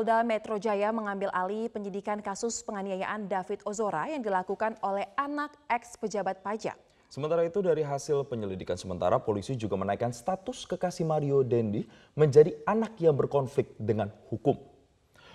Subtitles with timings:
[0.00, 6.00] Polda Metro Jaya mengambil alih penyidikan kasus penganiayaan David Ozora yang dilakukan oleh anak ex
[6.00, 6.72] pejabat pajak.
[7.12, 11.84] Sementara itu dari hasil penyelidikan sementara polisi juga menaikkan status kekasih Mario Dendi
[12.16, 14.56] menjadi anak yang berkonflik dengan hukum.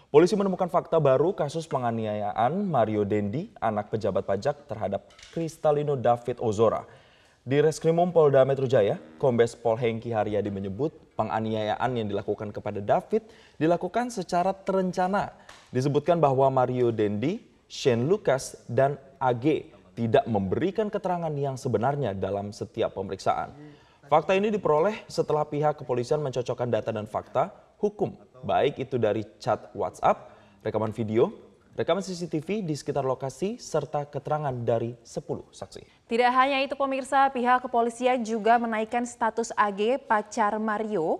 [0.10, 7.05] Polisi menemukan fakta baru kasus penganiayaan Mario Dendi, anak pejabat pajak terhadap Kristalino David Ozora.
[7.46, 13.22] Di Reskrimum Polda Metro Jaya, Kombes Pol Hengki Haryadi menyebut penganiayaan yang dilakukan kepada David
[13.62, 15.30] dilakukan secara terencana.
[15.70, 17.38] Disebutkan bahwa Mario Dendi,
[17.70, 19.62] Shane Lucas, dan AG
[19.94, 23.54] tidak memberikan keterangan yang sebenarnya dalam setiap pemeriksaan.
[24.10, 29.70] Fakta ini diperoleh setelah pihak kepolisian mencocokkan data dan fakta hukum, baik itu dari chat
[29.78, 30.34] WhatsApp,
[30.66, 31.30] rekaman video,
[31.76, 36.08] rekaman CCTV di sekitar lokasi, serta keterangan dari 10 saksi.
[36.08, 41.20] Tidak hanya itu pemirsa, pihak kepolisian juga menaikkan status AG pacar Mario,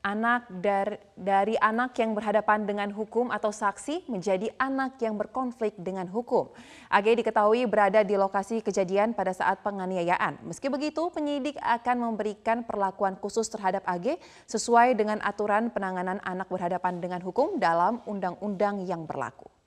[0.00, 6.08] anak dari, dari anak yang berhadapan dengan hukum atau saksi menjadi anak yang berkonflik dengan
[6.08, 6.48] hukum.
[6.88, 10.40] AG diketahui berada di lokasi kejadian pada saat penganiayaan.
[10.46, 14.16] Meski begitu, penyidik akan memberikan perlakuan khusus terhadap AG
[14.48, 19.59] sesuai dengan aturan penanganan anak berhadapan dengan hukum dalam undang-undang yang berlaku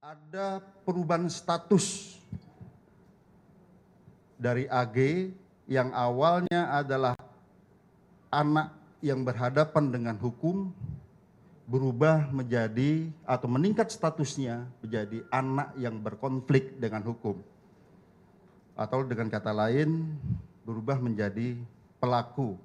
[0.00, 2.16] ada perubahan status
[4.40, 5.28] dari AG
[5.68, 7.12] yang awalnya adalah
[8.32, 8.72] anak
[9.04, 10.72] yang berhadapan dengan hukum
[11.68, 17.36] berubah menjadi atau meningkat statusnya menjadi anak yang berkonflik dengan hukum.
[18.80, 20.16] Atau dengan kata lain
[20.64, 21.60] berubah menjadi
[22.00, 22.56] pelaku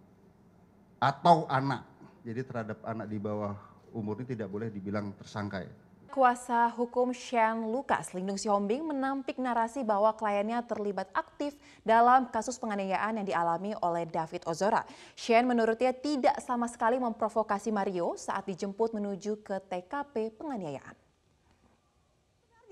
[1.04, 1.84] atau anak.
[2.24, 3.60] Jadi terhadap anak di bawah
[3.92, 5.76] umur ini tidak boleh dibilang tersangka ya.
[6.16, 13.20] Kuasa hukum Shane Lucas, Lindung Sihombing menampik narasi bahwa kliennya terlibat aktif dalam kasus penganiayaan
[13.20, 14.88] yang dialami oleh David Ozora.
[15.12, 21.05] Shane menurutnya tidak sama sekali memprovokasi Mario saat dijemput menuju ke TKP penganiayaan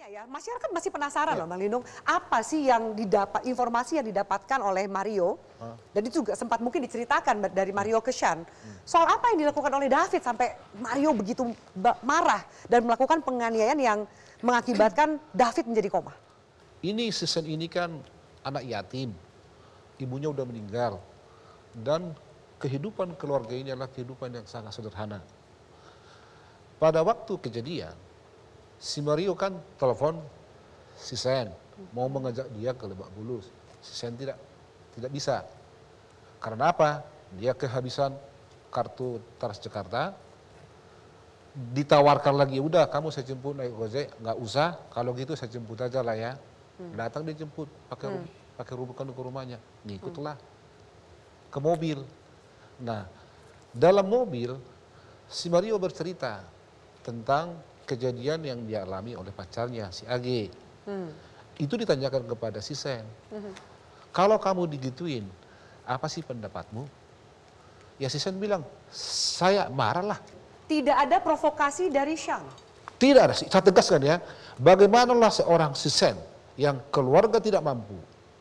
[0.09, 1.39] ya, masyarakat masih penasaran ya.
[1.43, 5.75] loh Bang Lindung, apa sih yang didapat informasi yang didapatkan oleh Mario huh?
[5.95, 8.43] dan itu juga sempat mungkin diceritakan dari Mario ke Shan.
[8.43, 8.75] Hmm.
[8.83, 11.47] Soal apa yang dilakukan oleh David sampai Mario begitu
[12.03, 13.99] marah dan melakukan penganiayaan yang
[14.43, 16.13] mengakibatkan David menjadi koma.
[16.83, 17.95] Ini season ini kan
[18.43, 19.15] anak yatim,
[20.03, 20.99] ibunya udah meninggal
[21.79, 22.11] dan
[22.59, 25.23] kehidupan keluarga ini adalah kehidupan yang sangat sederhana.
[26.75, 27.95] Pada waktu kejadian,
[28.83, 30.19] si Mario kan telepon
[30.99, 31.47] si Sen
[31.95, 33.47] mau mengajak dia ke Lebak Bulus.
[33.79, 34.35] Si Sen tidak
[34.91, 35.47] tidak bisa.
[36.43, 36.99] Karena apa?
[37.39, 38.11] Dia kehabisan
[38.67, 40.19] kartu Transjakarta.
[41.53, 44.73] Ditawarkan lagi, udah kamu saya jemput naik gojek, nggak usah.
[44.89, 46.33] Kalau gitu saya jemput aja lah ya.
[46.81, 46.97] Hmm.
[46.97, 48.57] Datang dijemput pakai hmm.
[48.57, 49.61] pakai rubukan ke rumahnya.
[49.85, 50.45] Ngikutlah hmm.
[51.53, 52.01] ke mobil.
[52.81, 53.05] Nah,
[53.69, 54.57] dalam mobil
[55.29, 56.41] si Mario bercerita
[57.05, 57.53] tentang
[57.93, 60.49] kejadian yang dialami oleh pacarnya si AG.
[60.89, 61.13] Hmm.
[61.61, 63.05] Itu ditanyakan kepada si Sen.
[63.29, 63.53] Hmm.
[64.09, 65.25] Kalau kamu digituin,
[65.85, 66.89] apa sih pendapatmu?
[68.01, 70.19] Ya si Sen bilang, saya marah lah.
[70.65, 72.41] Tidak ada provokasi dari Shang?
[72.97, 74.17] Tidak ada, saya tegaskan ya.
[74.57, 76.17] Bagaimanalah seorang si Sen
[76.57, 77.97] yang keluarga tidak mampu,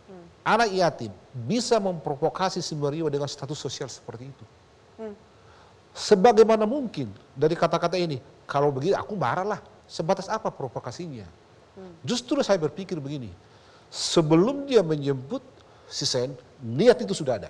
[0.09, 0.25] hmm.
[0.49, 4.45] anak yatim, bisa memprovokasi si Mario dengan status sosial seperti itu.
[5.01, 5.15] Hmm.
[5.93, 8.17] Sebagaimana mungkin dari kata-kata ini,
[8.53, 9.61] kalau begitu aku marah lah.
[9.89, 11.25] Sebatas apa provokasinya?
[11.73, 11.97] Hmm.
[12.05, 13.33] Justru saya berpikir begini,
[13.89, 15.41] sebelum dia menjemput
[15.89, 17.49] si Sen, niat itu sudah ada.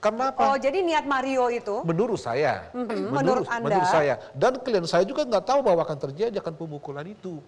[0.00, 0.54] Kenapa?
[0.54, 1.84] Oh, jadi niat Mario itu?
[1.84, 2.70] Menurut saya.
[2.72, 2.88] Mm -hmm.
[2.88, 3.64] menurut, menurut Anda?
[3.66, 4.14] Menurut saya.
[4.32, 7.44] Dan klien saya juga nggak tahu bahwa akan terjadi akan pemukulan itu.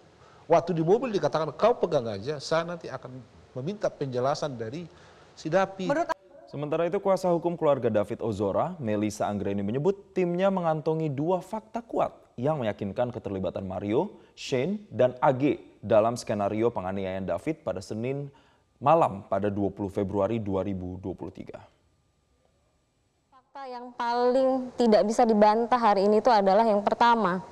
[0.50, 3.22] Waktu di mobil dikatakan, kau pegang aja, saya nanti akan
[3.54, 4.84] meminta penjelasan dari
[5.32, 5.88] si Dapi.
[5.88, 6.12] Menurut
[6.50, 12.10] Sementara itu kuasa hukum keluarga David Ozora, Melisa Anggreni menyebut timnya mengantongi dua fakta kuat
[12.38, 18.28] yang meyakinkan keterlibatan Mario, Shane, dan AG dalam skenario penganiayaan David pada Senin
[18.80, 21.56] malam pada 20 Februari 2023.
[23.28, 27.44] Fakta yang paling tidak bisa dibantah hari ini itu adalah yang pertama.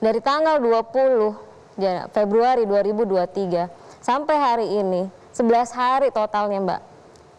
[0.00, 1.50] Dari tanggal 20
[2.14, 3.68] Februari 2023
[4.00, 6.82] sampai hari ini 11 hari totalnya Mbak.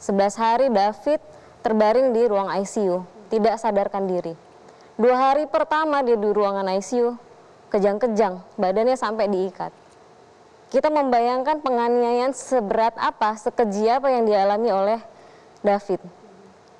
[0.01, 1.19] 11 hari David
[1.61, 4.33] terbaring di ruang ICU, tidak sadarkan diri.
[5.01, 7.17] Dua hari pertama dia di ruangan ICU,
[7.73, 9.73] kejang-kejang, badannya sampai diikat.
[10.69, 14.99] Kita membayangkan penganiayaan seberat apa, sekeji apa yang dialami oleh
[15.65, 16.05] David.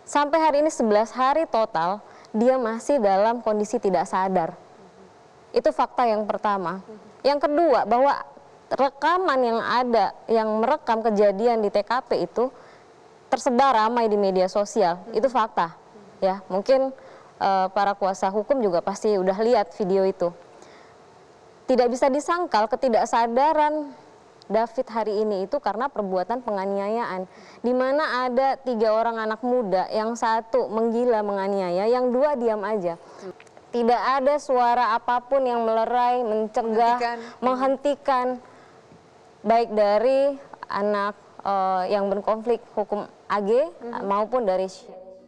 [0.06, 1.97] Sampai hari ini 11 hari total,
[2.29, 4.53] dia masih dalam kondisi tidak sadar.
[5.50, 6.85] Itu fakta yang pertama.
[7.25, 8.21] Yang kedua, bahwa
[8.69, 12.53] rekaman yang ada, yang merekam kejadian di TKP itu
[13.33, 15.01] tersebar ramai di media sosial.
[15.09, 15.73] Itu fakta.
[16.21, 16.94] Ya, mungkin
[17.41, 20.29] uh, para kuasa hukum juga pasti udah lihat video itu.
[21.65, 23.95] tidak bisa disangkal ketidaksadaran
[24.51, 27.23] David hari ini itu karena perbuatan penganiayaan,
[27.63, 32.99] di mana ada tiga orang anak muda, yang satu menggila menganiaya, yang dua diam aja.
[33.71, 37.17] Tidak ada suara apa pun yang melerai, mencegah, Menghentikan.
[37.39, 38.27] menghentikan,
[39.47, 40.35] baik dari
[40.67, 41.15] anak
[41.47, 43.49] eh, yang berkonflik hukum AG
[44.03, 44.67] maupun dari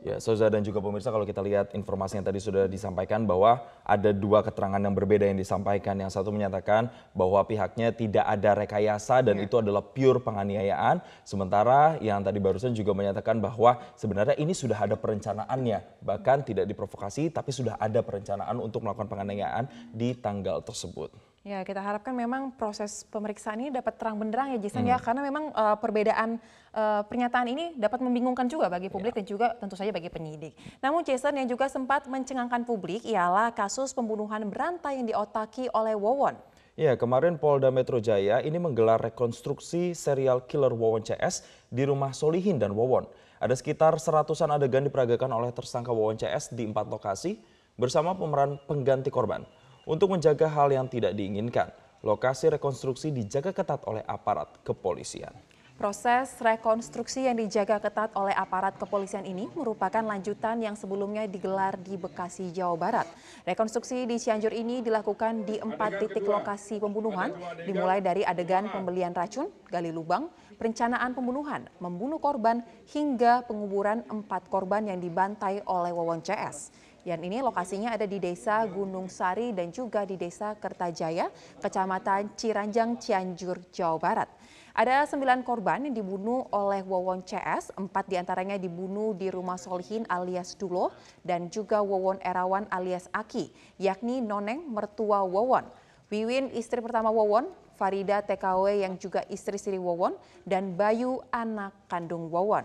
[0.04, 4.12] Ya, Soza dan juga pemirsa kalau kita lihat informasi yang tadi sudah disampaikan bahwa ada
[4.12, 5.96] dua keterangan yang berbeda yang disampaikan.
[5.96, 11.00] Yang satu menyatakan bahwa pihaknya tidak ada rekayasa dan itu adalah pure penganiayaan.
[11.24, 16.04] Sementara yang tadi barusan juga menyatakan bahwa sebenarnya ini sudah ada perencanaannya.
[16.04, 21.33] Bahkan tidak diprovokasi tapi sudah ada perencanaan untuk melakukan penganiayaan di tanggal tersebut.
[21.44, 25.52] Ya, kita harapkan memang proses pemeriksaan ini dapat terang benderang ya Jason ya, karena memang
[25.52, 26.40] eh, perbedaan
[26.72, 30.56] eh, pernyataan ini dapat membingungkan juga bagi publik dan juga tentu saja bagi penyidik.
[30.80, 36.40] Namun Jason yang juga sempat mencengangkan publik ialah kasus pembunuhan berantai yang diotaki oleh Wawon.
[36.80, 42.56] Ya, kemarin Polda Metro Jaya ini menggelar rekonstruksi serial killer Wawon CS di rumah Solihin
[42.56, 43.04] dan Wawon.
[43.44, 47.36] Ada sekitar seratusan adegan diperagakan oleh tersangka Wawon CS di empat lokasi
[47.76, 49.44] bersama pemeran pengganti korban.
[49.84, 51.68] Untuk menjaga hal yang tidak diinginkan,
[52.08, 55.36] lokasi rekonstruksi dijaga ketat oleh aparat kepolisian.
[55.76, 62.00] Proses rekonstruksi yang dijaga ketat oleh aparat kepolisian ini merupakan lanjutan yang sebelumnya digelar di
[62.00, 63.08] Bekasi, Jawa Barat.
[63.44, 67.36] Rekonstruksi di Cianjur ini dilakukan di empat titik lokasi pembunuhan,
[67.68, 74.88] dimulai dari adegan pembelian racun, gali lubang, perencanaan pembunuhan, membunuh korban, hingga penguburan empat korban
[74.88, 76.72] yang dibantai oleh Wawon CS.
[77.04, 81.28] Yang ini lokasinya ada di Desa Gunung Sari dan juga di Desa Kertajaya,
[81.60, 84.30] Kecamatan Ciranjang, Cianjur, Jawa Barat.
[84.72, 90.08] Ada sembilan korban yang dibunuh oleh Wawon CS, empat di antaranya dibunuh di rumah Solihin
[90.08, 90.96] alias Dulo
[91.28, 93.52] dan juga Wawon Erawan alias Aki,
[93.84, 95.68] yakni Noneng mertua Wawon.
[96.08, 100.16] Wiwin istri pertama Wawon, Farida TKW yang juga istri siri Wawon,
[100.48, 102.64] dan Bayu anak kandung Wawon.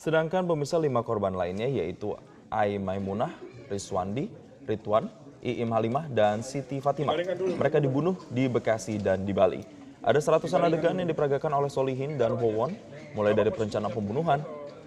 [0.00, 2.16] Sedangkan pemirsa lima korban lainnya yaitu
[2.48, 3.30] Ai Maimunah,
[3.68, 4.26] Rizwandi,
[4.66, 5.06] Ridwan,
[5.44, 7.14] Iim Halimah, dan Siti Fatimah.
[7.38, 9.62] Mereka dibunuh di Bekasi dan di Bali.
[10.02, 12.74] Ada seratusan adegan yang diperagakan oleh Solihin dan Wawon,
[13.12, 14.40] mulai dari perencanaan pembunuhan,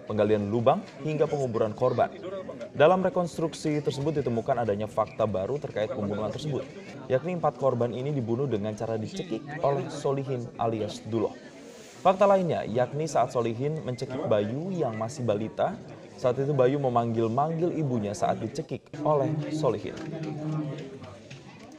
[0.08, 2.10] penggalian lubang, hingga penguburan korban.
[2.72, 6.64] Dalam rekonstruksi tersebut ditemukan adanya fakta baru terkait pembunuhan tersebut,
[7.12, 11.36] yakni empat korban ini dibunuh dengan cara dicekik oleh Solihin alias Duloh.
[12.02, 15.76] Fakta lainnya yakni saat Solihin mencekik Bayu yang masih balita,
[16.22, 19.98] saat itu Bayu memanggil-manggil ibunya saat dicekik oleh Solihin.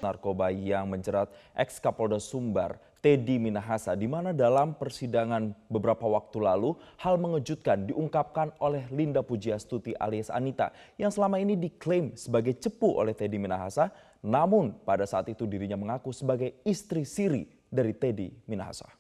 [0.04, 6.76] Narkoba yang menjerat ex Kapolda Sumbar, Teddy Minahasa, di mana dalam persidangan beberapa waktu lalu,
[7.00, 13.16] hal mengejutkan diungkapkan oleh Linda Pujiastuti alias Anita, yang selama ini diklaim sebagai cepu oleh
[13.16, 18.92] Teddy Minahasa, namun pada saat itu dirinya mengaku sebagai istri siri dari Teddy Minahasa.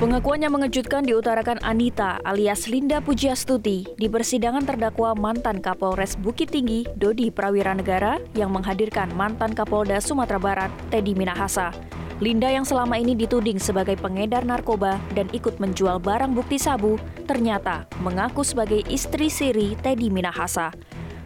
[0.00, 7.28] Pengakuannya mengejutkan diutarakan Anita alias Linda Pujiastuti di persidangan terdakwa mantan Kapolres Bukit Tinggi Dodi
[7.28, 11.68] Prawira Negara yang menghadirkan mantan Kapolda Sumatera Barat Teddy Minahasa.
[12.16, 16.96] Linda yang selama ini dituding sebagai pengedar narkoba dan ikut menjual barang bukti sabu
[17.28, 20.72] ternyata mengaku sebagai istri siri Teddy Minahasa.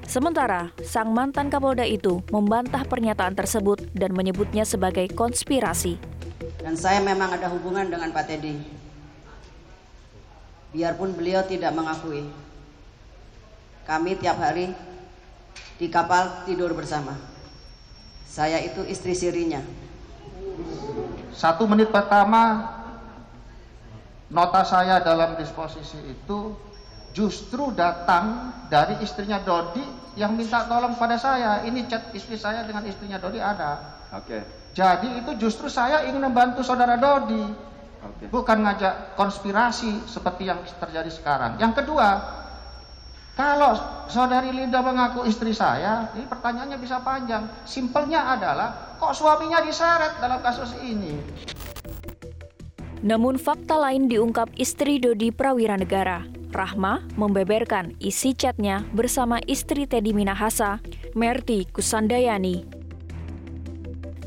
[0.02, 6.13] Sementara, sang mantan Kapolda itu membantah pernyataan tersebut dan menyebutnya sebagai konspirasi.
[6.64, 8.56] Dan saya memang ada hubungan dengan Pak Teddy.
[10.72, 12.24] Biarpun beliau tidak mengakui.
[13.84, 14.72] Kami tiap hari
[15.76, 17.20] di kapal tidur bersama.
[18.24, 19.60] Saya itu istri sirinya.
[21.36, 22.64] Satu menit pertama
[24.32, 26.56] nota saya dalam disposisi itu
[27.12, 29.84] justru datang dari istrinya Dodi
[30.16, 31.60] yang minta tolong pada saya.
[31.68, 34.00] Ini chat istri saya dengan istrinya Dodi ada.
[34.16, 34.63] Oke.
[34.74, 37.46] Jadi itu justru saya ingin membantu saudara Dodi.
[38.04, 38.26] Oke.
[38.28, 41.56] Bukan ngajak konspirasi seperti yang terjadi sekarang.
[41.62, 42.08] Yang kedua,
[43.38, 43.78] kalau
[44.10, 47.46] saudari Linda mengaku istri saya, ini pertanyaannya bisa panjang.
[47.64, 51.22] Simpelnya adalah, kok suaminya diseret dalam kasus ini?
[53.06, 56.26] Namun fakta lain diungkap istri Dodi Prawira Negara.
[56.54, 60.78] Rahma membeberkan isi chatnya bersama istri Teddy Minahasa,
[61.18, 62.73] Merti Kusandayani.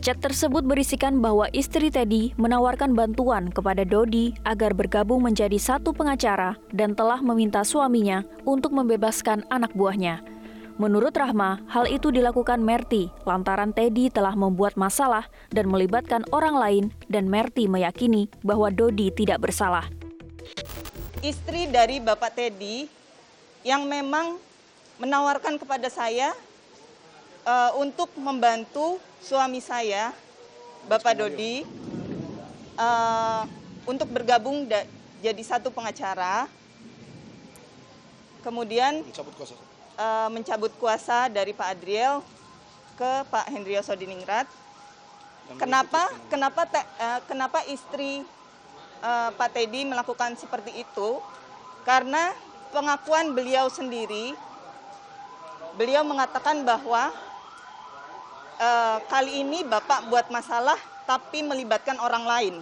[0.07, 6.55] Chat tersebut berisikan bahwa istri Teddy menawarkan bantuan kepada Dodi agar bergabung menjadi satu pengacara
[6.71, 10.23] dan telah meminta suaminya untuk membebaskan anak buahnya.
[10.79, 16.85] Menurut Rahma, hal itu dilakukan Merti lantaran Teddy telah membuat masalah dan melibatkan orang lain
[17.11, 19.91] dan Merti meyakini bahwa Dodi tidak bersalah.
[21.19, 22.87] istri dari Bapak Teddy
[23.67, 24.39] yang memang
[25.03, 26.31] menawarkan kepada saya
[27.47, 30.11] eh, untuk membantu suami saya
[30.85, 31.63] Bapak Dodi
[32.75, 33.41] eh,
[33.87, 34.83] untuk bergabung da-
[35.17, 36.45] jadi satu pengacara,
[38.43, 39.01] kemudian
[39.97, 42.19] eh, mencabut kuasa dari Pak Adriel
[42.99, 44.45] ke Pak Hendrio Sodiningrat.
[45.55, 46.11] Kenapa?
[46.27, 46.67] Kenapa?
[46.67, 48.21] te- eh, kenapa istri
[48.99, 51.23] eh, Pak Teddy melakukan seperti itu?
[51.87, 52.35] Karena
[52.75, 54.35] pengakuan beliau sendiri,
[55.79, 57.15] beliau mengatakan bahwa
[58.57, 62.55] eh, kali ini Bapak buat masalah tapi melibatkan orang lain.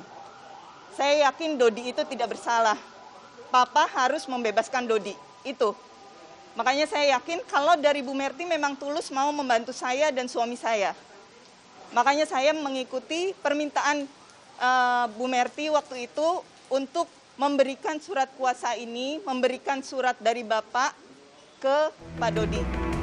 [0.95, 2.77] Saya yakin Dodi itu tidak bersalah.
[3.51, 5.15] Papa harus membebaskan Dodi.
[5.43, 5.75] Itu.
[6.55, 10.95] Makanya saya yakin kalau dari Bu Merti memang tulus mau membantu saya dan suami saya.
[11.91, 14.07] Makanya saya mengikuti permintaan
[14.59, 16.27] eh, Bu Merti waktu itu
[16.71, 20.95] untuk memberikan surat kuasa ini, memberikan surat dari Bapak
[21.59, 21.77] ke
[22.15, 22.94] Pak Dodi.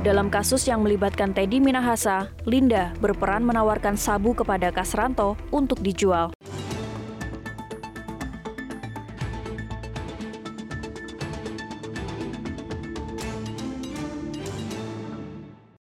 [0.00, 6.32] Dalam kasus yang melibatkan Teddy Minahasa, Linda berperan menawarkan sabu kepada Kasranto untuk dijual.